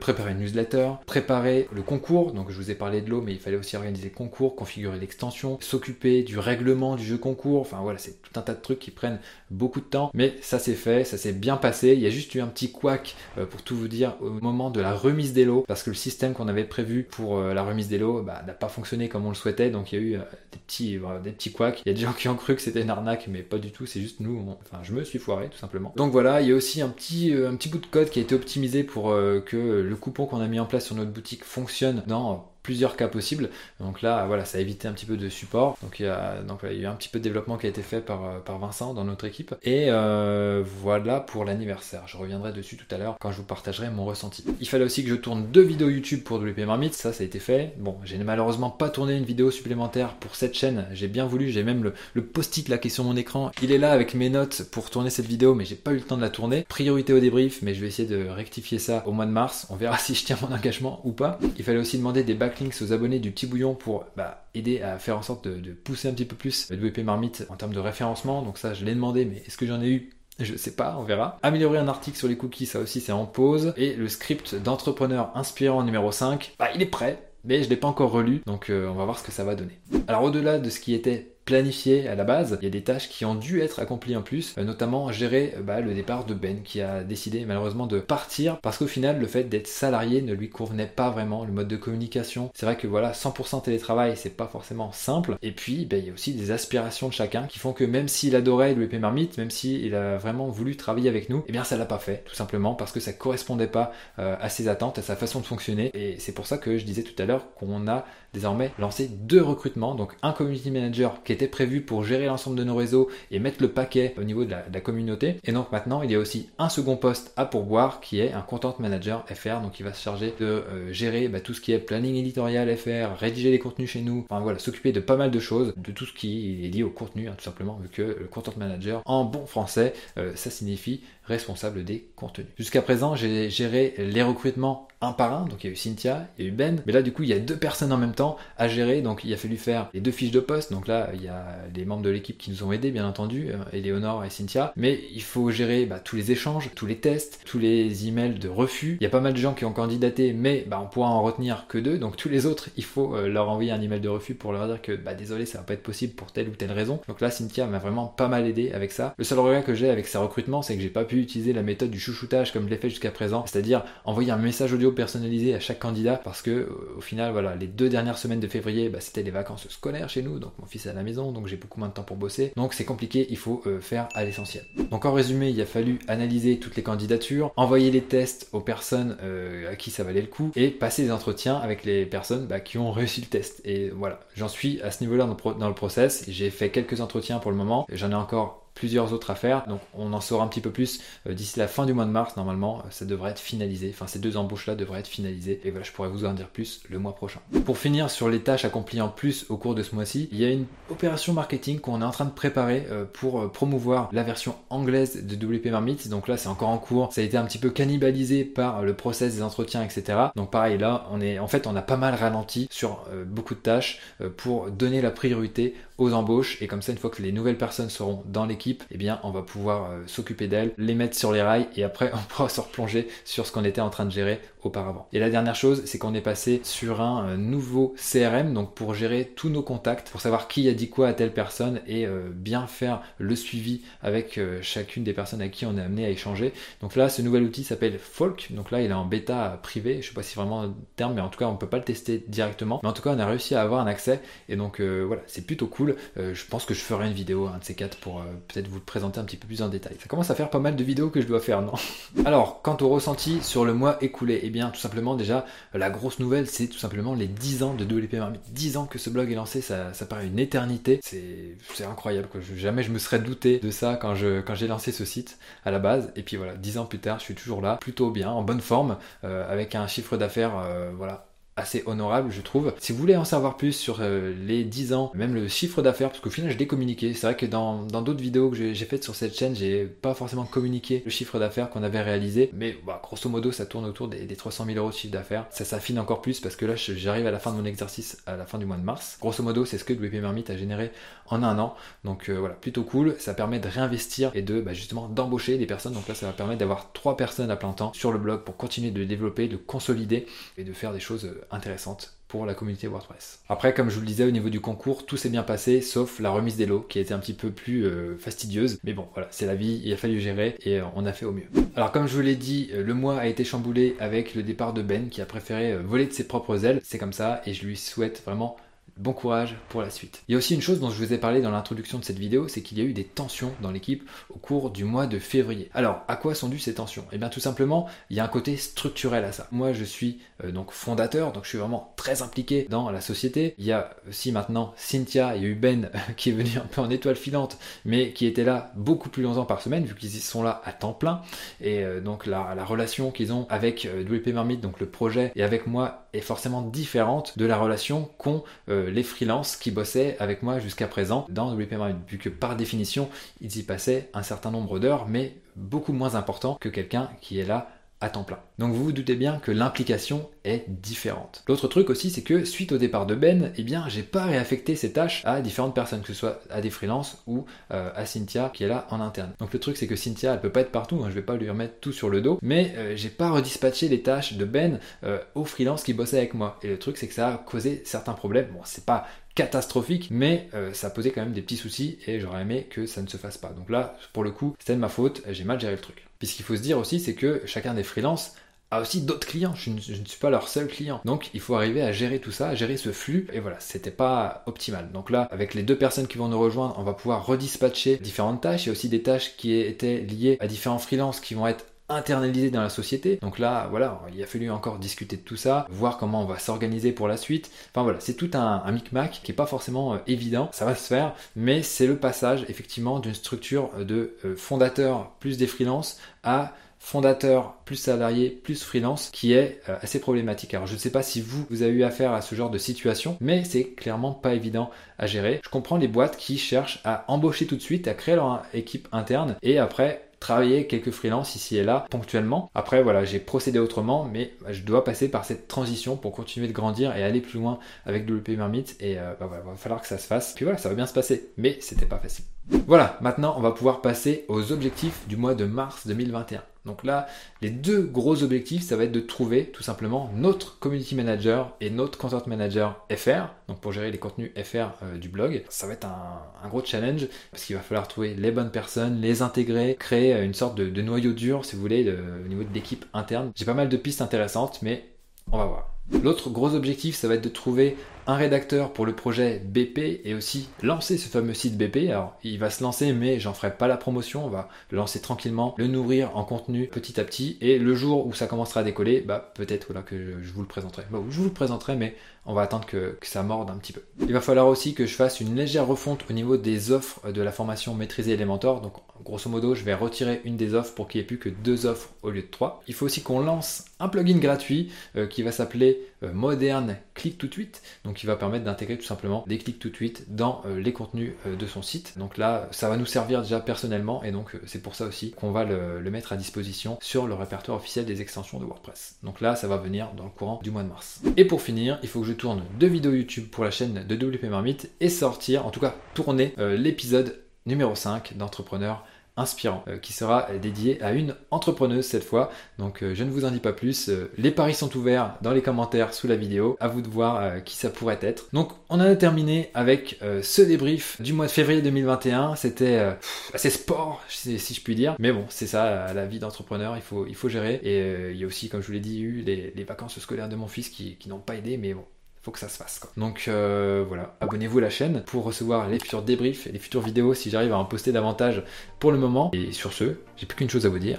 préparer 0.00 0.32
une 0.32 0.38
newsletter, 0.38 0.92
préparer 1.06 1.68
le 1.72 1.82
concours, 1.82 2.32
donc 2.32 2.50
je 2.50 2.56
vous 2.56 2.70
ai 2.70 2.74
parlé 2.74 3.02
de 3.02 3.10
l'eau 3.10 3.20
mais 3.20 3.32
il 3.32 3.38
fallait 3.38 3.56
aussi 3.56 3.76
organiser 3.76 4.08
le 4.08 4.14
concours, 4.14 4.56
configurer 4.56 4.98
l'extension, 4.98 5.58
s'occuper 5.60 6.22
du 6.22 6.38
règlement 6.38 6.96
du 6.96 7.04
jeu 7.04 7.18
concours, 7.18 7.60
enfin 7.60 7.78
voilà 7.82 7.98
c'est 7.98 8.22
tout 8.22 8.38
un 8.38 8.42
tas 8.42 8.54
de 8.54 8.60
trucs 8.60 8.78
qui 8.78 8.90
prennent 8.90 9.20
beaucoup 9.50 9.80
de 9.80 9.86
temps, 9.86 10.10
mais 10.14 10.34
ça 10.40 10.58
s'est 10.58 10.74
fait, 10.74 11.04
ça 11.04 11.18
s'est 11.18 11.32
bien 11.32 11.56
passé, 11.56 11.92
il 11.92 12.00
y 12.00 12.06
a 12.06 12.10
juste 12.10 12.34
eu 12.34 12.40
un 12.40 12.46
petit 12.46 12.72
couac 12.72 13.16
euh, 13.38 13.46
pour 13.46 13.62
tout 13.62 13.76
vous 13.76 13.88
dire 13.88 14.16
au 14.20 14.30
moment 14.30 14.70
de 14.70 14.80
la 14.80 14.94
remise 14.94 15.32
des 15.32 15.44
lots 15.44 15.64
parce 15.66 15.82
que 15.82 15.90
le 15.90 15.96
système 15.96 16.32
qu'on 16.32 16.48
avait 16.48 16.64
prévu 16.64 17.02
pour 17.02 17.38
euh, 17.38 17.54
la 17.54 17.62
remise 17.62 17.88
des 17.88 17.98
lots 17.98 18.22
bah, 18.22 18.42
n'a 18.46 18.52
pas 18.52 18.68
fonctionné 18.68 19.08
comme 19.08 19.26
on 19.26 19.30
le 19.30 19.34
souhaitait. 19.34 19.70
Donc 19.70 19.92
il 19.92 19.94
y 19.94 19.98
a 19.98 20.04
eu 20.04 20.14
euh, 20.16 20.22
des 20.52 20.58
petits 20.66 20.98
petits 21.24 21.52
couacs. 21.52 21.82
Il 21.84 21.88
y 21.88 21.92
a 21.92 21.94
des 21.94 22.00
gens 22.00 22.12
qui 22.12 22.28
ont 22.28 22.34
cru 22.34 22.54
que 22.54 22.62
c'était 22.62 22.82
une 22.82 22.90
arnaque 22.90 23.28
mais 23.28 23.42
pas 23.42 23.58
du 23.58 23.70
tout. 23.70 23.86
C'est 23.86 24.00
juste 24.00 24.20
nous 24.20 24.42
enfin 24.64 24.82
je 24.82 24.92
me 24.92 25.04
suis 25.04 25.18
foiré 25.18 25.48
tout 25.48 25.58
simplement. 25.58 25.92
Donc 25.96 26.12
voilà 26.12 26.40
il 26.40 26.48
y 26.48 26.52
a 26.52 26.54
aussi 26.54 26.80
un 26.80 26.88
petit 26.88 27.32
un 27.32 27.54
petit 27.56 27.68
bout 27.68 27.78
de 27.78 27.86
code 27.86 28.10
qui 28.10 28.18
a 28.18 28.22
été 28.22 28.34
optimisé 28.34 28.82
pour 28.82 29.14
que 29.46 29.56
le 29.66 29.96
coupon 29.96 30.26
qu'on 30.26 30.40
a 30.40 30.48
mis 30.48 30.60
en 30.60 30.66
place 30.66 30.86
sur 30.86 30.94
notre 30.94 31.10
boutique 31.10 31.44
fonctionne. 31.44 32.02
Dans 32.06 32.52
plusieurs 32.66 32.96
cas 32.96 33.06
possibles. 33.06 33.48
Donc 33.78 34.02
là, 34.02 34.26
voilà, 34.26 34.44
ça 34.44 34.58
a 34.58 34.60
évité 34.60 34.88
un 34.88 34.92
petit 34.92 35.06
peu 35.06 35.16
de 35.16 35.28
support. 35.28 35.78
Donc 35.84 36.00
il 36.00 36.06
y 36.06 36.08
a, 36.08 36.42
donc, 36.42 36.62
il 36.64 36.76
y 36.76 36.80
a 36.80 36.82
eu 36.82 36.86
un 36.86 36.96
petit 36.96 37.08
peu 37.08 37.20
de 37.20 37.24
développement 37.24 37.58
qui 37.58 37.66
a 37.66 37.68
été 37.68 37.80
fait 37.80 38.00
par, 38.00 38.24
euh, 38.24 38.38
par 38.40 38.58
Vincent 38.58 38.92
dans 38.92 39.04
notre 39.04 39.24
équipe. 39.24 39.54
Et 39.62 39.84
euh, 39.88 40.64
voilà 40.64 41.20
pour 41.20 41.44
l'anniversaire. 41.44 42.02
Je 42.08 42.16
reviendrai 42.16 42.52
dessus 42.52 42.76
tout 42.76 42.92
à 42.92 42.98
l'heure 42.98 43.18
quand 43.20 43.30
je 43.30 43.36
vous 43.36 43.44
partagerai 43.44 43.88
mon 43.90 44.04
ressenti. 44.04 44.44
Il 44.60 44.68
fallait 44.68 44.84
aussi 44.84 45.04
que 45.04 45.10
je 45.10 45.14
tourne 45.14 45.46
deux 45.46 45.62
vidéos 45.62 45.88
YouTube 45.90 46.24
pour 46.24 46.38
WP 46.38 46.58
Marmite. 46.66 46.94
Ça, 46.94 47.12
ça 47.12 47.22
a 47.22 47.26
été 47.26 47.38
fait. 47.38 47.74
Bon, 47.78 47.98
j'ai 48.04 48.18
malheureusement 48.18 48.70
pas 48.70 48.88
tourné 48.88 49.14
une 49.14 49.24
vidéo 49.24 49.52
supplémentaire 49.52 50.14
pour 50.14 50.34
cette 50.34 50.54
chaîne. 50.54 50.86
J'ai 50.92 51.06
bien 51.06 51.26
voulu. 51.26 51.50
J'ai 51.50 51.62
même 51.62 51.92
le, 52.14 52.22
post-it 52.22 52.68
là 52.68 52.78
qui 52.78 52.88
est 52.88 52.90
sur 52.90 53.04
mon 53.04 53.14
écran. 53.14 53.52
Il 53.62 53.70
est 53.70 53.78
là 53.78 53.92
avec 53.92 54.14
mes 54.14 54.28
notes 54.28 54.62
pour 54.72 54.90
tourner 54.90 55.10
cette 55.10 55.26
vidéo, 55.26 55.54
mais 55.54 55.64
j'ai 55.64 55.76
pas 55.76 55.92
eu 55.92 55.98
le 55.98 56.02
temps 56.02 56.16
de 56.16 56.22
la 56.22 56.30
tourner. 56.30 56.66
Priorité 56.68 57.12
au 57.12 57.20
débrief, 57.20 57.62
mais 57.62 57.74
je 57.74 57.80
vais 57.80 57.86
essayer 57.86 58.08
de 58.08 58.26
rectifier 58.26 58.80
ça 58.80 59.04
au 59.06 59.12
mois 59.12 59.26
de 59.26 59.30
mars. 59.30 59.68
On 59.70 59.76
verra 59.76 59.98
si 59.98 60.16
je 60.16 60.24
tiens 60.24 60.36
mon 60.42 60.52
engagement 60.52 61.00
ou 61.04 61.12
pas. 61.12 61.38
Il 61.56 61.64
fallait 61.64 61.78
aussi 61.78 61.96
demander 61.96 62.24
des 62.24 62.34
bacs 62.34 62.55
aux 62.80 62.92
abonnés 62.92 63.18
du 63.18 63.30
petit 63.30 63.46
bouillon 63.46 63.74
pour 63.74 64.04
bah, 64.16 64.46
aider 64.54 64.82
à 64.82 64.98
faire 64.98 65.18
en 65.18 65.22
sorte 65.22 65.46
de, 65.48 65.72
pousser 65.72 66.08
un 66.08 66.12
petit 66.12 66.24
peu 66.24 66.36
plus 66.36 66.70
WP 66.70 66.98
Marmite 66.98 67.46
en 67.48 67.56
termes 67.56 67.74
de 67.74 67.80
référencement. 67.80 68.42
Donc 68.42 68.58
ça, 68.58 68.74
je 68.74 68.84
l'ai 68.84 68.94
demandé, 68.94 69.24
mais 69.24 69.42
est-ce 69.46 69.56
que 69.56 69.66
j'en 69.66 69.80
ai 69.80 69.88
eu? 69.88 70.10
Je 70.38 70.54
sais 70.56 70.72
pas, 70.72 70.96
on 70.98 71.04
verra. 71.04 71.38
Améliorer 71.42 71.78
un 71.78 71.88
article 71.88 72.18
sur 72.18 72.28
les 72.28 72.36
cookies, 72.36 72.66
ça 72.66 72.80
aussi 72.80 73.00
c'est 73.00 73.12
en 73.12 73.24
pause. 73.24 73.72
Et 73.76 73.94
le 73.94 74.08
script 74.08 74.54
d'entrepreneur 74.54 75.30
inspirant 75.34 75.82
numéro 75.82 76.12
5, 76.12 76.54
bah, 76.58 76.68
il 76.74 76.82
est 76.82 76.86
prêt, 76.86 77.30
mais 77.44 77.62
je 77.62 77.70
l'ai 77.70 77.76
pas 77.76 77.88
encore 77.88 78.10
relu, 78.10 78.42
donc 78.44 78.68
euh, 78.68 78.88
on 78.88 78.94
va 78.94 79.04
voir 79.04 79.18
ce 79.18 79.24
que 79.24 79.32
ça 79.32 79.44
va 79.44 79.54
donner. 79.54 79.78
Alors 80.08 80.24
au-delà 80.24 80.58
de 80.58 80.68
ce 80.68 80.78
qui 80.78 80.94
était 80.94 81.35
planifié 81.46 82.08
à 82.08 82.14
la 82.14 82.24
base. 82.24 82.58
Il 82.60 82.64
y 82.64 82.66
a 82.66 82.70
des 82.70 82.82
tâches 82.82 83.08
qui 83.08 83.24
ont 83.24 83.36
dû 83.36 83.60
être 83.62 83.78
accomplies 83.78 84.16
en 84.16 84.22
plus, 84.22 84.54
euh, 84.58 84.64
notamment 84.64 85.10
gérer 85.12 85.54
bah, 85.62 85.80
le 85.80 85.94
départ 85.94 86.26
de 86.26 86.34
Ben 86.34 86.62
qui 86.62 86.82
a 86.82 87.04
décidé 87.04 87.44
malheureusement 87.46 87.86
de 87.86 88.00
partir 88.00 88.58
parce 88.60 88.78
qu'au 88.78 88.86
final 88.86 89.18
le 89.18 89.26
fait 89.26 89.44
d'être 89.44 89.68
salarié 89.68 90.20
ne 90.20 90.34
lui 90.34 90.50
convenait 90.50 90.86
pas 90.86 91.08
vraiment, 91.08 91.44
le 91.44 91.52
mode 91.52 91.68
de 91.68 91.76
communication. 91.76 92.50
C'est 92.54 92.66
vrai 92.66 92.76
que 92.76 92.86
voilà, 92.86 93.12
100% 93.12 93.62
télétravail 93.62 94.14
c'est 94.16 94.36
pas 94.36 94.48
forcément 94.48 94.92
simple. 94.92 95.38
Et 95.40 95.52
puis 95.52 95.86
bah, 95.86 95.96
il 95.96 96.06
y 96.06 96.10
a 96.10 96.12
aussi 96.12 96.34
des 96.34 96.50
aspirations 96.50 97.08
de 97.08 97.12
chacun 97.12 97.44
qui 97.46 97.60
font 97.60 97.72
que 97.72 97.84
même 97.84 98.08
s'il 98.08 98.34
adorait 98.34 98.74
le 98.74 98.82
EP 98.82 98.98
Marmite, 98.98 99.38
même 99.38 99.50
s'il 99.50 99.94
a 99.94 100.18
vraiment 100.18 100.48
voulu 100.48 100.76
travailler 100.76 101.08
avec 101.08 101.30
nous, 101.30 101.44
eh 101.46 101.52
bien 101.52 101.62
ça 101.62 101.76
l'a 101.76 101.86
pas 101.86 101.98
fait, 101.98 102.24
tout 102.26 102.34
simplement 102.34 102.74
parce 102.74 102.90
que 102.90 103.00
ça 103.00 103.12
correspondait 103.12 103.68
pas 103.68 103.92
euh, 104.18 104.34
à 104.40 104.48
ses 104.48 104.66
attentes, 104.66 104.98
à 104.98 105.02
sa 105.02 105.14
façon 105.14 105.38
de 105.38 105.46
fonctionner. 105.46 105.90
Et 105.94 106.18
c'est 106.18 106.32
pour 106.32 106.48
ça 106.48 106.58
que 106.58 106.76
je 106.76 106.84
disais 106.84 107.04
tout 107.04 107.20
à 107.22 107.24
l'heure 107.24 107.54
qu'on 107.54 107.86
a 107.86 108.04
désormais 108.34 108.72
lancé 108.78 109.08
deux 109.08 109.40
recrutements, 109.40 109.94
donc 109.94 110.12
un 110.22 110.32
community 110.32 110.70
manager 110.70 111.22
qui 111.22 111.32
était 111.36 111.48
prévu 111.48 111.82
pour 111.82 112.04
gérer 112.04 112.26
l'ensemble 112.26 112.56
de 112.56 112.64
nos 112.64 112.74
réseaux 112.74 113.08
et 113.30 113.38
mettre 113.38 113.62
le 113.62 113.68
paquet 113.68 114.14
au 114.18 114.24
niveau 114.24 114.44
de 114.44 114.50
la, 114.50 114.80
communauté. 114.80 115.36
Et 115.44 115.52
donc 115.52 115.72
maintenant, 115.72 116.02
il 116.02 116.10
y 116.10 116.14
a 116.14 116.18
aussi 116.18 116.48
un 116.58 116.68
second 116.68 116.96
poste 116.96 117.32
à 117.36 117.44
pourboire 117.44 118.00
qui 118.00 118.20
est 118.20 118.32
un 118.32 118.42
content 118.42 118.74
manager 118.78 119.24
FR, 119.26 119.60
donc 119.62 119.80
il 119.80 119.84
va 119.84 119.92
se 119.92 120.02
charger 120.02 120.34
de 120.38 120.44
euh, 120.44 120.92
gérer 120.92 121.28
bah, 121.28 121.40
tout 121.40 121.54
ce 121.54 121.60
qui 121.60 121.72
est 121.72 121.78
planning 121.78 122.14
éditorial 122.16 122.74
FR, 122.76 123.18
rédiger 123.18 123.50
les 123.50 123.58
contenus 123.58 123.90
chez 123.90 124.00
nous, 124.00 124.26
enfin 124.28 124.40
voilà, 124.40 124.58
s'occuper 124.58 124.92
de 124.92 125.00
pas 125.00 125.16
mal 125.16 125.30
de 125.30 125.38
choses, 125.38 125.72
de 125.76 125.92
tout 125.92 126.04
ce 126.04 126.12
qui 126.12 126.64
est 126.64 126.68
lié 126.68 126.82
au 126.82 126.90
contenu, 126.90 127.28
hein, 127.28 127.34
tout 127.36 127.44
simplement, 127.44 127.78
vu 127.82 127.88
que 127.88 128.02
le 128.02 128.26
content 128.30 128.52
manager, 128.56 129.02
en 129.04 129.24
bon 129.24 129.46
français, 129.46 129.94
euh, 130.18 130.32
ça 130.34 130.50
signifie 130.50 131.00
responsable 131.24 131.84
des 131.84 132.08
contenus. 132.16 132.48
Jusqu'à 132.56 132.82
présent, 132.82 133.16
j'ai 133.16 133.50
géré 133.50 133.94
les 133.98 134.22
recrutements 134.22 134.88
un 135.06 135.12
par 135.12 135.32
un, 135.34 135.46
donc 135.46 135.64
il 135.64 135.68
y 135.68 135.70
a 135.70 135.72
eu 135.72 135.76
Cynthia, 135.76 136.28
il 136.38 136.44
y 136.44 136.48
a 136.48 136.50
eu 136.50 136.52
Ben, 136.52 136.82
mais 136.86 136.92
là 136.92 137.02
du 137.02 137.12
coup 137.12 137.22
il 137.22 137.28
y 137.28 137.32
a 137.32 137.38
deux 137.38 137.56
personnes 137.56 137.92
en 137.92 137.96
même 137.96 138.14
temps 138.14 138.36
à 138.58 138.68
gérer, 138.68 139.02
donc 139.02 139.22
il 139.24 139.32
a 139.32 139.36
fallu 139.36 139.56
faire 139.56 139.88
les 139.94 140.00
deux 140.00 140.10
fiches 140.10 140.30
de 140.30 140.40
poste, 140.40 140.72
donc 140.72 140.86
là 140.86 141.10
il 141.14 141.22
y 141.22 141.28
a 141.28 141.44
les 141.74 141.84
membres 141.84 142.02
de 142.02 142.10
l'équipe 142.10 142.38
qui 142.38 142.50
nous 142.50 142.62
ont 142.62 142.72
aidés 142.72 142.90
bien 142.90 143.06
entendu, 143.06 143.48
Eleonore 143.72 144.24
et 144.24 144.30
Cynthia, 144.30 144.72
mais 144.76 145.00
il 145.14 145.22
faut 145.22 145.50
gérer 145.50 145.86
bah, 145.86 145.98
tous 145.98 146.16
les 146.16 146.32
échanges, 146.32 146.70
tous 146.74 146.86
les 146.86 146.96
tests, 146.96 147.40
tous 147.44 147.58
les 147.58 148.08
emails 148.08 148.38
de 148.38 148.48
refus, 148.48 148.96
il 149.00 149.04
y 149.04 149.06
a 149.06 149.10
pas 149.10 149.20
mal 149.20 149.32
de 149.32 149.38
gens 149.38 149.54
qui 149.54 149.64
ont 149.64 149.72
candidaté, 149.72 150.32
mais 150.32 150.64
bah, 150.66 150.80
on 150.82 150.86
pourra 150.86 151.08
en 151.08 151.22
retenir 151.22 151.66
que 151.68 151.78
deux, 151.78 151.98
donc 151.98 152.16
tous 152.16 152.28
les 152.28 152.46
autres 152.46 152.68
il 152.76 152.84
faut 152.84 153.14
euh, 153.14 153.28
leur 153.28 153.48
envoyer 153.48 153.72
un 153.72 153.80
email 153.80 154.00
de 154.00 154.08
refus 154.08 154.34
pour 154.34 154.52
leur 154.52 154.66
dire 154.66 154.82
que 154.82 154.92
bah, 154.92 155.14
désolé 155.14 155.46
ça 155.46 155.58
va 155.58 155.64
pas 155.64 155.74
être 155.74 155.82
possible 155.82 156.14
pour 156.14 156.32
telle 156.32 156.48
ou 156.48 156.52
telle 156.52 156.72
raison, 156.72 157.00
donc 157.08 157.20
là 157.20 157.30
Cynthia 157.30 157.66
m'a 157.66 157.78
vraiment 157.78 158.06
pas 158.06 158.28
mal 158.28 158.46
aidé 158.46 158.72
avec 158.72 158.92
ça. 158.92 159.14
Le 159.18 159.24
seul 159.24 159.38
regret 159.38 159.62
que 159.62 159.74
j'ai 159.74 159.90
avec 159.90 160.06
ces 160.06 160.18
recrutements 160.18 160.62
c'est 160.62 160.76
que 160.76 160.82
j'ai 160.82 160.90
pas 160.90 161.04
pu 161.04 161.20
utiliser 161.20 161.52
la 161.52 161.62
méthode 161.62 161.90
du 161.90 162.00
chouchoutage 162.00 162.52
comme 162.52 162.64
je 162.64 162.70
l'ai 162.70 162.76
fait 162.76 162.90
jusqu'à 162.90 163.10
présent, 163.10 163.44
c'est-à-dire 163.46 163.84
envoyer 164.04 164.32
un 164.32 164.36
message 164.36 164.72
audio 164.72 164.92
personnalisé 164.96 165.54
à 165.54 165.60
chaque 165.60 165.78
candidat 165.78 166.16
parce 166.16 166.42
que 166.42 166.50
euh, 166.50 166.94
au 166.96 167.00
final 167.00 167.30
voilà 167.30 167.54
les 167.54 167.68
deux 167.68 167.88
dernières 167.88 168.18
semaines 168.18 168.40
de 168.40 168.48
février 168.48 168.88
bah, 168.88 168.98
c'était 169.00 169.22
les 169.22 169.30
vacances 169.30 169.68
scolaires 169.68 170.08
chez 170.08 170.22
nous 170.22 170.40
donc 170.40 170.52
mon 170.58 170.66
fils 170.66 170.86
est 170.86 170.88
à 170.88 170.92
la 170.92 171.04
maison 171.04 171.30
donc 171.30 171.46
j'ai 171.46 171.56
beaucoup 171.56 171.78
moins 171.78 171.88
de 171.88 171.94
temps 171.94 172.02
pour 172.02 172.16
bosser. 172.16 172.52
Donc 172.56 172.74
c'est 172.74 172.84
compliqué 172.84 173.26
il 173.30 173.36
faut 173.36 173.62
euh, 173.66 173.80
faire 173.80 174.08
à 174.14 174.24
l'essentiel. 174.24 174.64
Donc 174.90 175.04
en 175.04 175.12
résumé 175.12 175.50
il 175.50 175.60
a 175.60 175.66
fallu 175.66 176.00
analyser 176.08 176.58
toutes 176.58 176.74
les 176.74 176.82
candidatures 176.82 177.52
envoyer 177.56 177.92
les 177.92 178.02
tests 178.02 178.48
aux 178.52 178.60
personnes 178.60 179.16
euh, 179.22 179.70
à 179.72 179.76
qui 179.76 179.90
ça 179.92 180.02
valait 180.02 180.22
le 180.22 180.26
coup 180.26 180.50
et 180.56 180.70
passer 180.70 181.04
des 181.04 181.12
entretiens 181.12 181.56
avec 181.56 181.84
les 181.84 182.06
personnes 182.06 182.46
bah, 182.46 182.58
qui 182.58 182.78
ont 182.78 182.90
réussi 182.90 183.20
le 183.20 183.28
test. 183.28 183.60
Et 183.64 183.90
voilà 183.90 184.18
j'en 184.34 184.48
suis 184.48 184.80
à 184.82 184.90
ce 184.90 185.04
niveau 185.04 185.16
là 185.16 185.28
dans 185.58 185.68
le 185.68 185.74
process. 185.74 186.24
J'ai 186.28 186.50
fait 186.50 186.70
quelques 186.70 187.00
entretiens 187.00 187.38
pour 187.38 187.50
le 187.52 187.56
moment. 187.56 187.86
J'en 187.92 188.10
ai 188.10 188.14
encore 188.14 188.65
plusieurs 188.76 189.12
autres 189.12 189.30
à 189.30 189.34
faire. 189.34 189.66
Donc 189.66 189.80
on 189.94 190.12
en 190.12 190.20
saura 190.20 190.44
un 190.44 190.48
petit 190.48 190.60
peu 190.60 190.70
plus 190.70 191.00
euh, 191.26 191.34
d'ici 191.34 191.58
la 191.58 191.66
fin 191.66 191.86
du 191.86 191.92
mois 191.92 192.04
de 192.04 192.10
mars. 192.10 192.36
Normalement, 192.36 192.84
ça 192.90 193.04
devrait 193.04 193.32
être 193.32 193.40
finalisé. 193.40 193.90
Enfin, 193.92 194.06
ces 194.06 194.20
deux 194.20 194.36
embauches-là 194.36 194.76
devraient 194.76 195.00
être 195.00 195.08
finalisées. 195.08 195.60
Et 195.64 195.70
voilà, 195.70 195.84
je 195.84 195.90
pourrais 195.90 196.08
vous 196.08 196.24
en 196.24 196.34
dire 196.34 196.48
plus 196.48 196.82
le 196.88 197.00
mois 197.00 197.14
prochain. 197.14 197.40
Pour 197.64 197.78
finir 197.78 198.10
sur 198.10 198.28
les 198.28 198.40
tâches 198.40 198.64
accomplies 198.64 199.00
en 199.00 199.08
plus 199.08 199.46
au 199.48 199.56
cours 199.56 199.74
de 199.74 199.82
ce 199.82 199.94
mois-ci, 199.94 200.28
il 200.30 200.38
y 200.38 200.44
a 200.44 200.50
une 200.50 200.66
opération 200.90 201.32
marketing 201.32 201.80
qu'on 201.80 202.02
est 202.02 202.04
en 202.04 202.10
train 202.10 202.26
de 202.26 202.30
préparer 202.30 202.86
pour 203.14 203.50
promouvoir 203.50 204.10
la 204.12 204.22
version 204.22 204.54
anglaise 204.70 205.24
de 205.24 205.34
WP 205.34 205.66
Marmite. 205.66 206.08
Donc 206.08 206.28
là, 206.28 206.36
c'est 206.36 206.48
encore 206.48 206.68
en 206.68 206.78
cours. 206.78 207.12
Ça 207.12 207.22
a 207.22 207.24
été 207.24 207.36
un 207.36 207.44
petit 207.44 207.58
peu 207.58 207.70
cannibalisé 207.70 208.44
par 208.44 208.82
le 208.82 208.94
process 208.94 209.34
des 209.34 209.42
entretiens, 209.42 209.82
etc. 209.82 210.18
Donc 210.36 210.50
pareil, 210.50 210.76
là, 210.76 211.06
on 211.10 211.20
est, 211.20 211.38
en 211.38 211.48
fait, 211.48 211.66
on 211.66 211.74
a 211.74 211.82
pas 211.82 211.96
mal 211.96 212.14
ralenti 212.14 212.68
sur 212.70 213.04
beaucoup 213.26 213.54
de 213.54 213.60
tâches 213.60 214.00
pour 214.36 214.70
donner 214.70 215.00
la 215.00 215.10
priorité 215.10 215.74
aux 215.98 216.12
embauches 216.12 216.60
et 216.60 216.66
comme 216.66 216.82
ça 216.82 216.92
une 216.92 216.98
fois 216.98 217.10
que 217.10 217.22
les 217.22 217.32
nouvelles 217.32 217.56
personnes 217.56 217.88
seront 217.88 218.22
dans 218.26 218.44
l'équipe 218.44 218.84
eh 218.90 218.98
bien 218.98 219.18
on 219.22 219.30
va 219.30 219.42
pouvoir 219.42 219.90
euh, 219.90 220.02
s'occuper 220.06 220.46
d'elles 220.46 220.72
les 220.76 220.94
mettre 220.94 221.16
sur 221.16 221.32
les 221.32 221.42
rails 221.42 221.68
et 221.74 221.84
après 221.84 222.10
on 222.14 222.18
pourra 222.28 222.48
se 222.48 222.60
replonger 222.60 223.08
sur 223.24 223.46
ce 223.46 223.52
qu'on 223.52 223.64
était 223.64 223.80
en 223.80 223.90
train 223.90 224.04
de 224.04 224.10
gérer 224.10 224.40
auparavant. 224.62 225.08
Et 225.12 225.18
la 225.18 225.30
dernière 225.30 225.54
chose 225.54 225.82
c'est 225.86 225.98
qu'on 225.98 226.14
est 226.14 226.20
passé 226.20 226.60
sur 226.64 227.00
un 227.00 227.28
euh, 227.28 227.36
nouveau 227.36 227.94
CRM 227.96 228.52
donc 228.52 228.74
pour 228.74 228.94
gérer 228.94 229.32
tous 229.36 229.48
nos 229.48 229.62
contacts 229.62 230.10
pour 230.10 230.20
savoir 230.20 230.48
qui 230.48 230.68
a 230.68 230.74
dit 230.74 230.90
quoi 230.90 231.08
à 231.08 231.12
telle 231.14 231.32
personne 231.32 231.80
et 231.86 232.06
euh, 232.06 232.28
bien 232.30 232.66
faire 232.66 233.00
le 233.18 233.34
suivi 233.36 233.82
avec 234.02 234.40
chacune 234.60 235.04
des 235.04 235.12
personnes 235.12 235.40
à 235.40 235.48
qui 235.48 235.66
on 235.66 235.76
est 235.78 235.82
amené 235.82 236.04
à 236.04 236.10
échanger. 236.10 236.52
Donc 236.80 236.96
là 236.96 237.08
ce 237.08 237.22
nouvel 237.22 237.42
outil 237.42 237.64
s'appelle 237.64 237.98
Folk. 237.98 238.48
Donc 238.50 238.70
là 238.70 238.82
il 238.82 238.90
est 238.90 238.94
en 238.94 239.04
bêta 239.04 239.58
privé. 239.62 240.02
Je 240.02 240.08
sais 240.08 240.14
pas 240.14 240.22
si 240.22 240.34
vraiment 240.34 240.62
un 240.62 240.74
terme 240.96 241.14
mais 241.14 241.20
en 241.20 241.28
tout 241.28 241.38
cas 241.38 241.46
on 241.46 241.56
peut 241.56 241.66
pas 241.66 241.78
le 241.78 241.84
tester 241.84 242.24
directement. 242.28 242.80
Mais 242.82 242.88
en 242.88 242.92
tout 242.92 243.02
cas 243.02 243.14
on 243.14 243.18
a 243.18 243.26
réussi 243.26 243.54
à 243.54 243.62
avoir 243.62 243.80
un 243.80 243.86
accès. 243.86 244.20
Et 244.48 244.56
donc 244.56 244.80
voilà 244.80 245.22
c'est 245.26 245.46
plutôt 245.46 245.66
cool 245.66 245.85
euh, 246.18 246.34
je 246.34 246.44
pense 246.46 246.64
que 246.64 246.74
je 246.74 246.80
ferai 246.80 247.06
une 247.06 247.12
vidéo, 247.12 247.46
un 247.46 247.58
de 247.58 247.64
ces 247.64 247.74
quatre, 247.74 247.98
pour 247.98 248.20
euh, 248.20 248.24
peut-être 248.48 248.68
vous 248.68 248.80
présenter 248.80 249.20
un 249.20 249.24
petit 249.24 249.36
peu 249.36 249.46
plus 249.46 249.62
en 249.62 249.68
détail. 249.68 249.96
Ça 250.00 250.08
commence 250.08 250.30
à 250.30 250.34
faire 250.34 250.50
pas 250.50 250.58
mal 250.58 250.76
de 250.76 250.84
vidéos 250.84 251.10
que 251.10 251.20
je 251.20 251.26
dois 251.26 251.40
faire, 251.40 251.62
non 251.62 251.74
Alors, 252.24 252.62
quant 252.62 252.76
au 252.80 252.88
ressenti 252.88 253.42
sur 253.42 253.64
le 253.64 253.74
mois 253.74 254.02
écoulé, 254.02 254.40
eh 254.42 254.50
bien, 254.50 254.70
tout 254.70 254.80
simplement, 254.80 255.14
déjà, 255.14 255.46
la 255.74 255.90
grosse 255.90 256.18
nouvelle, 256.18 256.46
c'est 256.46 256.68
tout 256.68 256.78
simplement 256.78 257.14
les 257.14 257.28
10 257.28 257.62
ans 257.62 257.74
de 257.74 257.84
WP 257.84 258.14
Marmite. 258.14 258.42
10 258.50 258.76
ans 258.76 258.86
que 258.86 258.98
ce 258.98 259.10
blog 259.10 259.30
est 259.30 259.34
lancé, 259.34 259.60
ça, 259.60 259.92
paraît 260.08 260.26
une 260.26 260.38
éternité. 260.38 261.00
C'est 261.02 261.84
incroyable, 261.84 262.28
jamais 262.56 262.82
je 262.82 262.90
me 262.90 262.98
serais 262.98 263.18
douté 263.18 263.58
de 263.58 263.70
ça 263.70 263.96
quand 263.96 264.14
j'ai 264.14 264.68
lancé 264.68 264.92
ce 264.92 265.04
site 265.04 265.38
à 265.64 265.70
la 265.70 265.78
base. 265.78 266.12
Et 266.16 266.22
puis 266.22 266.36
voilà, 266.36 266.54
10 266.54 266.78
ans 266.78 266.86
plus 266.86 266.98
tard, 266.98 267.18
je 267.18 267.24
suis 267.24 267.34
toujours 267.34 267.60
là, 267.60 267.76
plutôt 267.80 268.10
bien, 268.10 268.30
en 268.30 268.42
bonne 268.42 268.60
forme, 268.60 268.98
euh, 269.24 269.50
avec 269.50 269.74
un 269.74 269.86
chiffre 269.86 270.16
d'affaires, 270.16 270.52
voilà, 270.96 271.26
assez 271.56 271.82
honorable, 271.86 272.30
je 272.30 272.42
trouve. 272.42 272.74
Si 272.78 272.92
vous 272.92 272.98
voulez 272.98 273.16
en 273.16 273.24
savoir 273.24 273.56
plus 273.56 273.72
sur 273.72 273.98
euh, 274.00 274.34
les 274.46 274.62
10 274.62 274.92
ans, 274.92 275.10
même 275.14 275.34
le 275.34 275.48
chiffre 275.48 275.80
d'affaires, 275.80 276.10
parce 276.10 276.20
qu'au 276.20 276.30
final, 276.30 276.50
je 276.50 276.58
l'ai 276.58 276.66
communiqué. 276.66 277.14
C'est 277.14 277.26
vrai 277.26 277.36
que 277.36 277.46
dans 277.46 277.82
d'autres 277.84 278.20
vidéos 278.20 278.50
que 278.50 278.56
j'ai 278.56 278.84
faites 278.84 279.02
sur 279.02 279.14
cette 279.14 279.36
chaîne, 279.36 279.56
j'ai 279.56 279.86
pas 279.86 280.12
forcément 280.12 280.44
communiqué 280.44 281.02
le 281.04 281.10
chiffre 281.10 281.38
d'affaires 281.38 281.70
qu'on 281.70 281.82
avait 281.82 282.02
réalisé. 282.02 282.50
Mais 282.52 282.76
bah, 282.86 283.00
grosso 283.02 283.28
modo, 283.30 283.52
ça 283.52 283.64
tourne 283.64 283.86
autour 283.86 284.08
des, 284.08 284.26
300 284.26 284.66
000 284.66 284.78
euros 284.78 284.90
de 284.90 284.94
chiffre 284.94 285.12
d'affaires. 285.12 285.46
Ça 285.50 285.64
s'affine 285.64 285.98
encore 285.98 286.20
plus 286.20 286.40
parce 286.40 286.56
que 286.56 286.66
là, 286.66 286.74
j'arrive 286.76 287.26
à 287.26 287.30
la 287.30 287.38
fin 287.38 287.52
de 287.52 287.56
mon 287.56 287.64
exercice 287.64 288.18
à 288.26 288.36
la 288.36 288.44
fin 288.44 288.58
du 288.58 288.66
mois 288.66 288.76
de 288.76 288.84
mars. 288.84 289.16
Grosso 289.20 289.42
modo, 289.42 289.64
c'est 289.64 289.78
ce 289.78 289.84
que 289.84 289.94
WP 289.94 290.20
Marmite 290.20 290.50
a 290.50 290.58
généré 290.58 290.92
en 291.30 291.42
un 291.42 291.58
an. 291.58 291.74
Donc 292.04 292.28
euh, 292.28 292.34
voilà, 292.34 292.54
plutôt 292.54 292.82
cool. 292.82 293.14
Ça 293.18 293.32
permet 293.32 293.60
de 293.60 293.68
réinvestir 293.68 294.30
et 294.34 294.42
de 294.42 294.60
bah, 294.60 294.74
justement 294.74 295.08
d'embaucher 295.08 295.56
des 295.56 295.66
personnes. 295.66 295.94
Donc 295.94 296.06
là, 296.06 296.14
ça 296.14 296.26
va 296.26 296.32
permettre 296.32 296.58
d'avoir 296.58 296.92
trois 296.92 297.16
personnes 297.16 297.50
à 297.50 297.56
plein 297.56 297.72
temps 297.72 297.94
sur 297.94 298.12
le 298.12 298.18
blog 298.18 298.42
pour 298.42 298.58
continuer 298.58 298.90
de 298.90 299.04
développer, 299.04 299.48
de 299.48 299.56
consolider 299.56 300.26
et 300.58 300.64
de 300.64 300.72
faire 300.74 300.92
des 300.92 301.00
choses 301.00 301.30
euh, 301.52 301.56
intéressantes 301.56 302.14
pour 302.28 302.44
la 302.44 302.54
communauté 302.54 302.88
WordPress. 302.88 303.40
Après, 303.48 303.72
comme 303.72 303.88
je 303.88 303.94
vous 303.94 304.00
le 304.00 304.06
disais 304.06 304.24
au 304.24 304.30
niveau 304.30 304.48
du 304.48 304.60
concours, 304.60 305.06
tout 305.06 305.16
s'est 305.16 305.28
bien 305.28 305.44
passé, 305.44 305.80
sauf 305.80 306.18
la 306.18 306.30
remise 306.30 306.56
des 306.56 306.66
lots 306.66 306.80
qui 306.80 306.98
été 306.98 307.14
un 307.14 307.18
petit 307.18 307.34
peu 307.34 307.50
plus 307.50 307.84
euh, 307.86 308.16
fastidieuse. 308.18 308.78
Mais 308.82 308.92
bon, 308.92 309.06
voilà, 309.14 309.28
c'est 309.30 309.46
la 309.46 309.54
vie, 309.54 309.80
il 309.84 309.92
a 309.92 309.96
fallu 309.96 310.20
gérer 310.20 310.56
et 310.64 310.80
on 310.96 311.06
a 311.06 311.12
fait 311.12 311.24
au 311.24 311.32
mieux. 311.32 311.46
Alors 311.76 311.92
comme 311.92 312.08
je 312.08 312.14
vous 312.14 312.22
l'ai 312.22 312.36
dit, 312.36 312.70
le 312.74 312.94
mois 312.94 313.18
a 313.18 313.26
été 313.26 313.44
chamboulé 313.44 313.96
avec 314.00 314.34
le 314.34 314.42
départ 314.42 314.72
de 314.72 314.82
Ben 314.82 315.08
qui 315.08 315.20
a 315.20 315.26
préféré 315.26 315.76
voler 315.76 316.06
de 316.06 316.12
ses 316.12 316.26
propres 316.26 316.64
ailes. 316.64 316.80
C'est 316.82 316.98
comme 316.98 317.12
ça 317.12 317.42
et 317.46 317.54
je 317.54 317.64
lui 317.64 317.76
souhaite 317.76 318.22
vraiment 318.24 318.56
bon 318.96 319.12
courage 319.12 319.56
pour 319.68 319.82
la 319.82 319.90
suite. 319.90 320.22
Il 320.28 320.32
y 320.32 320.34
a 320.34 320.38
aussi 320.38 320.54
une 320.54 320.62
chose 320.62 320.80
dont 320.80 320.90
je 320.90 320.96
vous 320.96 321.12
ai 321.12 321.18
parlé 321.18 321.40
dans 321.40 321.50
l'introduction 321.50 321.98
de 321.98 322.04
cette 322.04 322.18
vidéo, 322.18 322.48
c'est 322.48 322.62
qu'il 322.62 322.78
y 322.78 322.80
a 322.80 322.84
eu 322.84 322.92
des 322.92 323.04
tensions 323.04 323.52
dans 323.60 323.70
l'équipe 323.70 324.08
au 324.30 324.38
cours 324.38 324.70
du 324.70 324.84
mois 324.84 325.06
de 325.06 325.18
février. 325.18 325.70
Alors, 325.74 326.02
à 326.08 326.16
quoi 326.16 326.34
sont 326.34 326.48
dues 326.48 326.58
ces 326.58 326.74
tensions? 326.74 327.04
Eh 327.12 327.18
bien 327.18 327.28
tout 327.28 327.40
simplement, 327.40 327.88
il 328.10 328.16
y 328.16 328.20
a 328.20 328.24
un 328.24 328.28
côté 328.28 328.56
structurel 328.56 329.24
à 329.24 329.32
ça. 329.32 329.48
Moi, 329.52 329.72
je 329.72 329.84
suis 329.84 330.20
euh, 330.44 330.50
donc 330.50 330.70
fondateur, 330.70 331.32
donc 331.32 331.44
je 331.44 331.50
suis 331.50 331.58
vraiment 331.58 331.92
très 331.96 332.22
impliqué 332.22 332.66
dans 332.70 332.90
la 332.90 333.00
société. 333.00 333.54
Il 333.58 333.64
y 333.64 333.72
a 333.72 333.90
aussi 334.08 334.32
maintenant 334.32 334.72
Cynthia, 334.76 335.36
il 335.36 335.44
y 335.44 335.54
Ben 335.54 335.90
qui 336.16 336.30
est 336.30 336.32
venu 336.32 336.50
un 336.56 336.66
peu 336.66 336.80
en 336.80 336.90
étoile 336.90 337.16
filante, 337.16 337.58
mais 337.84 338.12
qui 338.12 338.26
était 338.26 338.44
là 338.44 338.72
beaucoup 338.76 339.08
plus 339.08 339.22
longtemps 339.22 339.44
par 339.44 339.60
semaine, 339.60 339.84
vu 339.84 339.94
qu'ils 339.94 340.10
sont 340.10 340.42
là 340.42 340.62
à 340.64 340.72
temps 340.72 340.94
plein. 340.94 341.20
Et 341.60 341.84
euh, 341.84 342.00
donc 342.00 342.26
la, 342.26 342.54
la 342.54 342.64
relation 342.64 343.10
qu'ils 343.10 343.32
ont 343.32 343.46
avec 343.50 343.84
euh, 343.86 344.02
WP 344.02 344.28
Marmite, 344.28 344.60
donc 344.60 344.80
le 344.80 344.86
projet, 344.86 345.32
et 345.34 345.42
avec 345.42 345.66
moi 345.66 346.06
est 346.12 346.20
forcément 346.20 346.62
différente 346.62 347.38
de 347.38 347.44
la 347.44 347.58
relation 347.58 348.08
qu'ont 348.18 348.42
les 348.76 349.02
freelances 349.02 349.56
qui 349.56 349.70
bossaient 349.70 350.16
avec 350.18 350.42
moi 350.42 350.58
jusqu'à 350.58 350.86
présent. 350.86 351.26
Dans 351.28 351.54
WP 351.54 351.72
Marmite, 351.72 352.08
vu 352.08 352.18
que 352.18 352.28
par 352.28 352.56
définition, 352.56 353.08
ils 353.40 353.56
y 353.58 353.62
passaient 353.62 354.10
un 354.14 354.22
certain 354.22 354.50
nombre 354.50 354.78
d'heures, 354.78 355.06
mais 355.08 355.36
beaucoup 355.56 355.92
moins 355.92 356.14
important 356.14 356.56
que 356.60 356.68
quelqu'un 356.68 357.10
qui 357.20 357.38
est 357.38 357.46
là 357.46 357.75
à 358.00 358.10
temps 358.10 358.24
plein. 358.24 358.38
Donc 358.58 358.72
vous 358.72 358.84
vous 358.84 358.92
doutez 358.92 359.14
bien 359.14 359.38
que 359.38 359.50
l'implication 359.50 360.28
est 360.44 360.64
différente. 360.68 361.42
L'autre 361.48 361.68
truc 361.68 361.90
aussi, 361.90 362.10
c'est 362.10 362.22
que 362.22 362.44
suite 362.44 362.72
au 362.72 362.78
départ 362.78 363.06
de 363.06 363.14
Ben, 363.14 363.52
eh 363.56 363.62
bien, 363.62 363.88
j'ai 363.88 364.02
pas 364.02 364.24
réaffecté 364.24 364.76
ces 364.76 364.92
tâches 364.92 365.22
à 365.24 365.40
différentes 365.40 365.74
personnes, 365.74 366.02
que 366.02 366.08
ce 366.08 366.14
soit 366.14 366.40
à 366.50 366.60
des 366.60 366.70
freelances 366.70 367.22
ou 367.26 367.46
euh, 367.72 367.90
à 367.94 368.06
Cynthia 368.06 368.50
qui 368.52 368.64
est 368.64 368.68
là 368.68 368.86
en 368.90 369.00
interne. 369.00 369.32
Donc 369.38 369.52
le 369.52 369.58
truc, 369.58 369.76
c'est 369.76 369.86
que 369.86 369.96
Cynthia, 369.96 370.34
elle 370.34 370.40
peut 370.40 370.52
pas 370.52 370.60
être 370.60 370.72
partout, 370.72 371.02
hein, 371.02 371.08
je 371.08 371.14
vais 371.14 371.22
pas 371.22 371.36
lui 371.36 371.48
remettre 371.48 371.80
tout 371.80 371.92
sur 371.92 372.10
le 372.10 372.20
dos, 372.20 372.38
mais 372.42 372.74
euh, 372.76 372.96
j'ai 372.96 373.08
pas 373.08 373.30
redispatché 373.30 373.88
les 373.88 374.02
tâches 374.02 374.34
de 374.34 374.44
Ben 374.44 374.78
euh, 375.04 375.18
aux 375.34 375.44
freelances 375.44 375.82
qui 375.82 375.94
bossaient 375.94 376.18
avec 376.18 376.34
moi. 376.34 376.58
Et 376.62 376.68
le 376.68 376.78
truc, 376.78 376.98
c'est 376.98 377.08
que 377.08 377.14
ça 377.14 377.28
a 377.28 377.38
causé 377.38 377.82
certains 377.84 378.14
problèmes. 378.14 378.48
Bon, 378.52 378.60
c'est 378.64 378.84
pas 378.84 379.06
catastrophique, 379.36 380.08
mais 380.10 380.48
euh, 380.54 380.72
ça 380.72 380.90
posait 380.90 381.12
quand 381.12 381.20
même 381.20 381.32
des 381.32 381.42
petits 381.42 381.56
soucis 381.56 381.98
et 382.08 382.18
j'aurais 382.18 382.42
aimé 382.42 382.66
que 382.68 382.86
ça 382.86 383.02
ne 383.02 383.06
se 383.06 383.18
fasse 383.18 383.38
pas. 383.38 383.50
Donc 383.50 383.70
là, 383.70 383.96
pour 384.12 384.24
le 384.24 384.32
coup, 384.32 384.56
c'était 384.58 384.74
de 384.74 384.80
ma 384.80 384.88
faute, 384.88 385.22
j'ai 385.28 385.44
mal 385.44 385.60
géré 385.60 385.74
le 385.74 385.80
truc. 385.80 386.06
Puis 386.18 386.26
ce 386.26 386.34
qu'il 386.34 386.44
faut 386.44 386.56
se 386.56 386.62
dire 386.62 386.78
aussi, 386.78 386.98
c'est 386.98 387.14
que 387.14 387.42
chacun 387.44 387.74
des 387.74 387.84
freelances 387.84 388.34
a 388.70 388.80
aussi 388.80 389.02
d'autres 389.02 389.26
clients. 389.26 389.54
Je 389.54 389.70
ne, 389.70 389.78
suis 389.78 390.18
pas 390.20 390.30
leur 390.30 390.48
seul 390.48 390.66
client. 390.66 391.00
Donc 391.04 391.30
il 391.34 391.40
faut 391.40 391.54
arriver 391.54 391.82
à 391.82 391.92
gérer 391.92 392.18
tout 392.18 392.32
ça, 392.32 392.48
à 392.48 392.54
gérer 392.54 392.76
ce 392.76 392.90
flux. 392.90 393.28
Et 393.32 393.40
voilà, 393.40 393.60
c'était 393.60 393.90
pas 393.90 394.42
optimal. 394.46 394.90
Donc 394.90 395.10
là, 395.10 395.28
avec 395.30 395.54
les 395.54 395.62
deux 395.62 395.76
personnes 395.76 396.08
qui 396.08 396.18
vont 396.18 396.28
nous 396.28 396.40
rejoindre, 396.40 396.74
on 396.78 396.82
va 396.82 396.94
pouvoir 396.94 397.26
redispatcher 397.26 397.96
différentes 397.98 398.40
tâches. 398.40 398.64
Il 398.64 398.66
y 398.66 398.70
a 398.70 398.72
aussi 398.72 398.88
des 398.88 399.02
tâches 399.02 399.36
qui 399.36 399.54
étaient 399.54 399.98
liées 399.98 400.38
à 400.40 400.46
différents 400.46 400.78
freelances 400.78 401.20
qui 401.20 401.34
vont 401.34 401.46
être 401.46 401.66
internalisé 401.88 402.50
dans 402.50 402.62
la 402.62 402.68
société. 402.68 403.18
Donc 403.22 403.38
là, 403.38 403.68
voilà, 403.70 404.00
il 404.12 404.22
a 404.22 404.26
fallu 404.26 404.50
encore 404.50 404.78
discuter 404.78 405.16
de 405.16 405.22
tout 405.22 405.36
ça, 405.36 405.66
voir 405.70 405.98
comment 405.98 406.22
on 406.22 406.26
va 406.26 406.38
s'organiser 406.38 406.92
pour 406.92 407.08
la 407.08 407.16
suite. 407.16 407.50
Enfin 407.72 407.82
voilà, 407.82 408.00
c'est 408.00 408.14
tout 408.14 408.30
un, 408.34 408.70
micmac 408.72 409.20
qui 409.22 409.32
est 409.32 409.34
pas 409.34 409.46
forcément 409.46 409.94
euh, 409.94 409.98
évident. 410.06 410.50
Ça 410.52 410.64
va 410.64 410.74
se 410.74 410.86
faire, 410.86 411.14
mais 411.34 411.62
c'est 411.62 411.86
le 411.86 411.96
passage 411.96 412.44
effectivement 412.48 412.98
d'une 412.98 413.14
structure 413.14 413.70
de 413.84 414.16
euh, 414.24 414.36
fondateur 414.36 415.10
plus 415.20 415.38
des 415.38 415.46
freelances 415.46 415.98
à 416.22 416.52
fondateur 416.78 417.54
plus 417.64 417.76
salarié 417.76 418.30
plus 418.30 418.62
freelance 418.62 419.10
qui 419.10 419.32
est 419.32 419.60
euh, 419.68 419.76
assez 419.80 419.98
problématique. 419.98 420.54
Alors 420.54 420.66
je 420.66 420.74
ne 420.74 420.78
sais 420.78 420.90
pas 420.90 421.02
si 421.02 421.20
vous, 421.20 421.46
vous 421.50 421.62
avez 421.62 421.72
eu 421.72 421.82
affaire 421.84 422.12
à 422.12 422.20
ce 422.20 422.34
genre 422.34 422.50
de 422.50 422.58
situation, 422.58 423.16
mais 423.20 423.44
c'est 423.44 423.70
clairement 423.70 424.12
pas 424.12 424.34
évident 424.34 424.70
à 424.98 425.06
gérer. 425.06 425.40
Je 425.44 425.48
comprends 425.48 425.78
les 425.78 425.88
boîtes 425.88 426.16
qui 426.16 426.38
cherchent 426.38 426.80
à 426.84 427.04
embaucher 427.08 427.46
tout 427.46 427.56
de 427.56 427.62
suite, 427.62 427.88
à 427.88 427.94
créer 427.94 428.16
leur 428.16 428.42
équipe 428.52 428.88
interne 428.92 429.36
et 429.42 429.58
après 429.58 430.06
travailler 430.26 430.66
quelques 430.66 430.90
freelances 430.90 431.36
ici 431.36 431.56
et 431.56 431.62
là 431.62 431.86
ponctuellement. 431.88 432.50
Après 432.54 432.82
voilà, 432.82 433.04
j'ai 433.04 433.20
procédé 433.20 433.60
autrement, 433.60 434.08
mais 434.12 434.32
je 434.48 434.62
dois 434.62 434.82
passer 434.82 435.08
par 435.08 435.24
cette 435.24 435.46
transition 435.46 435.96
pour 435.96 436.10
continuer 436.10 436.48
de 436.48 436.52
grandir 436.52 436.96
et 436.96 437.04
aller 437.04 437.20
plus 437.20 437.38
loin 437.38 437.60
avec 437.84 438.10
WP 438.10 438.30
Marmite 438.30 438.76
et 438.80 438.98
euh, 438.98 439.14
bah, 439.20 439.30
il 439.32 439.48
va 439.48 439.56
falloir 439.56 439.80
que 439.80 439.86
ça 439.86 439.98
se 439.98 440.06
fasse. 440.06 440.32
Puis 440.34 440.44
voilà, 440.44 440.58
ça 440.58 440.68
va 440.68 440.74
bien 440.74 440.86
se 440.86 440.94
passer, 440.94 441.30
mais 441.36 441.58
c'était 441.60 441.86
pas 441.86 441.98
facile. 441.98 442.24
Voilà, 442.66 442.98
maintenant 443.00 443.34
on 443.36 443.40
va 443.40 443.50
pouvoir 443.50 443.80
passer 443.80 444.24
aux 444.28 444.52
objectifs 444.52 445.06
du 445.08 445.16
mois 445.16 445.34
de 445.34 445.44
mars 445.44 445.86
2021. 445.86 446.42
Donc 446.64 446.82
là, 446.82 447.06
les 447.42 447.50
deux 447.50 447.80
gros 447.82 448.24
objectifs, 448.24 448.62
ça 448.62 448.76
va 448.76 448.84
être 448.84 448.92
de 448.92 449.00
trouver 449.00 449.46
tout 449.46 449.62
simplement 449.62 450.10
notre 450.14 450.58
community 450.58 450.96
manager 450.96 451.56
et 451.60 451.70
notre 451.70 451.96
content 451.96 452.22
manager 452.26 452.84
FR, 452.94 453.28
donc 453.48 453.60
pour 453.60 453.72
gérer 453.72 453.92
les 453.92 453.98
contenus 453.98 454.32
FR 454.36 454.72
euh, 454.82 454.98
du 454.98 455.08
blog. 455.08 455.44
Ça 455.48 455.68
va 455.68 455.74
être 455.74 455.86
un, 455.86 456.48
gros 456.48 456.64
challenge 456.64 457.06
parce 457.30 457.44
qu'il 457.44 457.56
va 457.56 457.62
falloir 457.62 457.86
trouver 457.86 458.14
les 458.14 458.32
bonnes 458.32 458.50
personnes, 458.50 459.00
les 459.00 459.22
intégrer, 459.22 459.76
créer 459.78 460.20
une 460.22 460.34
sorte 460.34 460.56
de, 460.56 460.82
noyau 460.82 461.12
dur, 461.12 461.44
si 461.44 461.54
vous 461.54 461.62
voulez, 461.62 461.88
au 462.24 462.28
niveau 462.28 462.42
de 462.42 462.52
l'équipe 462.52 462.84
interne. 462.92 463.30
J'ai 463.34 463.44
pas 463.44 463.54
mal 463.54 463.68
de 463.68 463.76
pistes 463.76 464.02
intéressantes, 464.02 464.60
mais 464.62 464.88
on 465.30 465.38
va 465.38 465.46
voir. 465.46 465.75
L'autre 466.02 466.30
gros 466.30 466.54
objectif, 466.54 466.96
ça 466.96 467.08
va 467.08 467.14
être 467.14 467.24
de 467.24 467.28
trouver 467.28 467.76
un 468.06 468.14
rédacteur 468.14 468.72
pour 468.72 468.86
le 468.86 468.94
projet 468.94 469.40
BP 469.44 470.00
et 470.04 470.14
aussi 470.14 470.48
lancer 470.62 470.96
ce 470.96 471.08
fameux 471.08 471.34
site 471.34 471.56
BP. 471.58 471.90
Alors, 471.90 472.16
il 472.22 472.38
va 472.38 472.50
se 472.50 472.62
lancer, 472.62 472.92
mais 472.92 473.18
j'en 473.18 473.34
ferai 473.34 473.56
pas 473.56 473.66
la 473.66 473.76
promotion. 473.76 474.24
On 474.24 474.28
va 474.28 474.48
le 474.70 474.76
lancer 474.76 475.00
tranquillement, 475.00 475.54
le 475.58 475.66
nourrir 475.66 476.16
en 476.16 476.24
contenu 476.24 476.68
petit 476.68 477.00
à 477.00 477.04
petit. 477.04 477.36
Et 477.40 477.58
le 477.58 477.74
jour 477.74 478.06
où 478.06 478.14
ça 478.14 478.26
commencera 478.26 478.60
à 478.60 478.62
décoller, 478.62 479.00
bah, 479.00 479.32
peut-être 479.34 479.66
voilà, 479.66 479.82
que 479.82 480.22
je 480.22 480.32
vous 480.32 480.42
le 480.42 480.46
présenterai. 480.46 480.84
Bah, 480.90 480.98
je 481.08 481.18
vous 481.18 481.24
le 481.24 481.32
présenterai, 481.32 481.76
mais 481.76 481.96
on 482.24 482.34
va 482.34 482.42
attendre 482.42 482.66
que, 482.66 482.96
ça 483.02 483.22
morde 483.22 483.50
un 483.50 483.56
petit 483.56 483.72
peu. 483.72 483.82
Il 484.00 484.12
va 484.12 484.20
falloir 484.20 484.46
aussi 484.48 484.74
que 484.74 484.86
je 484.86 484.94
fasse 484.94 485.20
une 485.20 485.34
légère 485.34 485.66
refonte 485.66 486.04
au 486.10 486.12
niveau 486.12 486.36
des 486.36 486.72
offres 486.72 487.10
de 487.10 487.22
la 487.22 487.32
formation 487.32 487.74
Maîtriser 487.74 488.12
Elementor. 488.12 488.60
Donc, 488.60 488.74
grosso 489.06 489.30
modo, 489.30 489.54
je 489.54 489.64
vais 489.64 489.74
retirer 489.74 490.20
une 490.24 490.36
des 490.36 490.54
offres 490.54 490.74
pour 490.74 490.88
qu'il 490.88 491.00
n'y 491.00 491.04
ait 491.04 491.06
plus 491.06 491.18
que 491.18 491.28
deux 491.28 491.64
offres 491.64 491.90
au 492.02 492.10
lieu 492.10 492.22
de 492.22 492.26
trois. 492.26 492.62
Il 492.66 492.74
faut 492.74 492.86
aussi 492.86 493.02
qu'on 493.02 493.20
lance 493.20 493.64
un 493.78 493.88
plugin 493.88 494.18
gratuit 494.18 494.72
euh, 494.96 495.06
qui 495.06 495.22
va 495.22 495.32
s'appeler 495.32 495.80
euh, 496.02 496.12
Modern 496.12 496.76
Click 496.94 497.16
to 497.18 497.26
Tweet. 497.26 497.62
Donc, 497.84 497.96
qui 497.96 498.06
va 498.06 498.16
permettre 498.16 498.44
d'intégrer 498.44 498.76
tout 498.76 498.84
simplement 498.84 499.24
des 499.26 499.38
clics 499.38 499.58
tout 499.58 499.70
tweet 499.70 500.14
dans 500.14 500.42
euh, 500.46 500.58
les 500.60 500.72
contenus 500.72 501.12
de 501.26 501.46
son 501.46 501.62
site. 501.62 501.98
Donc 501.98 502.18
là, 502.18 502.48
ça 502.50 502.68
va 502.68 502.76
nous 502.76 502.86
servir 502.86 503.22
déjà 503.22 503.40
personnellement 503.40 504.02
et 504.02 504.10
donc 504.10 504.36
c'est 504.46 504.62
pour 504.62 504.74
ça 504.74 504.86
aussi 504.86 505.12
qu'on 505.12 505.30
va 505.30 505.44
le, 505.44 505.80
le, 505.80 505.90
mettre 505.90 506.12
à 506.12 506.16
disposition 506.16 506.78
sur 506.80 507.06
le 507.06 507.14
répertoire 507.14 507.56
officiel 507.58 507.84
des 507.84 508.02
extensions 508.02 508.40
de 508.40 508.44
WordPress. 508.44 508.96
Donc 509.02 509.20
là, 509.20 509.36
ça 509.36 509.46
va 509.46 509.56
venir 509.56 509.90
dans 509.96 510.04
le 510.04 510.10
courant 510.10 510.40
du 510.42 510.50
mois 510.50 510.62
de 510.62 510.68
mars. 510.68 511.00
Et 511.16 511.24
pour 511.24 511.42
finir, 511.42 511.78
il 511.82 511.88
faut 511.88 512.00
que 512.00 512.06
je 512.06 512.12
tourne 512.12 512.42
deux 512.58 512.66
vidéos 512.66 512.92
YouTube 512.92 513.28
pour 513.30 513.44
la 513.44 513.50
chaîne 513.50 513.84
de 513.86 513.94
WP 513.94 514.24
Marmite 514.24 514.70
et 514.80 514.88
sortir, 514.88 515.46
en 515.46 515.50
tout 515.50 515.60
cas 515.60 515.74
tourner 515.94 516.34
l'épisode 516.38 517.16
numéro 517.46 517.74
5 517.74 518.16
d'entrepreneur 518.16 518.84
inspirant 519.16 519.64
euh, 519.68 519.78
qui 519.78 519.92
sera 519.92 520.28
dédié 520.40 520.82
à 520.82 520.92
une 520.92 521.14
entrepreneuse 521.30 521.86
cette 521.86 522.04
fois. 522.04 522.30
Donc 522.58 522.82
euh, 522.82 522.94
je 522.94 523.04
ne 523.04 523.10
vous 523.10 523.24
en 523.24 523.30
dis 523.30 523.40
pas 523.40 523.52
plus. 523.52 523.88
Euh, 523.88 524.10
les 524.18 524.30
paris 524.30 524.54
sont 524.54 524.74
ouverts 524.76 525.14
dans 525.22 525.32
les 525.32 525.42
commentaires 525.42 525.94
sous 525.94 526.06
la 526.06 526.16
vidéo. 526.16 526.56
À 526.60 526.68
vous 526.68 526.82
de 526.82 526.88
voir 526.88 527.42
qui 527.44 527.56
ça 527.56 527.70
pourrait 527.70 527.98
être. 528.02 528.28
Donc 528.32 528.52
on 528.68 528.76
en 528.76 528.80
a 528.80 528.96
terminé 528.96 529.50
avec 529.54 530.00
ce 530.22 530.42
débrief 530.42 531.00
du 531.00 531.12
mois 531.12 531.26
de 531.26 531.30
février 531.30 531.62
2021. 531.62 532.36
C'était 532.36 532.96
assez 533.32 533.50
sport 533.50 534.02
si 534.08 534.38
je 534.38 534.60
puis 534.60 534.74
dire. 534.74 534.96
Mais 534.98 535.12
bon, 535.12 535.24
c'est 535.28 535.46
ça 535.46 535.92
la 535.92 536.06
vie 536.06 536.18
d'entrepreneur. 536.18 536.76
Il 536.76 536.82
faut, 536.82 537.06
il 537.06 537.14
faut 537.14 537.28
gérer. 537.28 537.60
Et 537.62 538.10
il 538.12 538.16
y 538.16 538.24
a 538.24 538.26
aussi, 538.26 538.48
comme 538.48 538.60
je 538.60 538.66
vous 538.66 538.72
l'ai 538.72 538.80
dit, 538.80 539.02
eu 539.02 539.22
les, 539.22 539.64
vacances 539.64 539.98
scolaires 539.98 540.28
de 540.28 540.36
mon 540.36 540.46
fils 540.46 540.68
qui, 540.68 540.96
qui 540.96 541.08
n'ont 541.08 541.18
pas 541.18 541.36
aidé. 541.36 541.56
Mais 541.56 541.74
bon, 541.74 541.84
que 542.32 542.38
ça 542.38 542.48
se 542.48 542.56
fasse. 542.56 542.78
Quoi. 542.78 542.90
Donc 542.96 543.24
euh, 543.28 543.84
voilà, 543.86 544.16
abonnez-vous 544.20 544.58
à 544.58 544.62
la 544.62 544.70
chaîne 544.70 545.02
pour 545.04 545.24
recevoir 545.24 545.68
les 545.68 545.78
futurs 545.78 546.02
débriefs 546.02 546.46
et 546.46 546.52
les 546.52 546.58
futures 546.58 546.82
vidéos 546.82 547.14
si 547.14 547.30
j'arrive 547.30 547.52
à 547.52 547.58
en 547.58 547.64
poster 547.64 547.92
davantage 547.92 548.42
pour 548.78 548.92
le 548.92 548.98
moment. 548.98 549.30
Et 549.32 549.52
sur 549.52 549.72
ce, 549.72 549.96
j'ai 550.16 550.26
plus 550.26 550.36
qu'une 550.36 550.50
chose 550.50 550.66
à 550.66 550.68
vous 550.68 550.78
dire, 550.78 550.98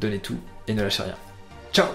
donnez 0.00 0.18
tout 0.18 0.38
et 0.68 0.74
ne 0.74 0.82
lâchez 0.82 1.02
rien. 1.02 1.16
Ciao 1.72 1.86